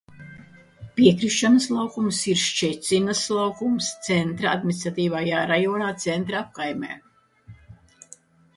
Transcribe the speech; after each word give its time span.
Piekrišanas 0.99 1.67
laukums 1.73 2.21
ir 2.31 2.39
Ščecinas 2.43 3.21
laukums 3.39 3.91
Centra 4.09 4.49
administratīvajā 4.57 5.45
rajonā, 5.55 5.93
Centra 6.07 6.41
apkaimē. 6.43 6.99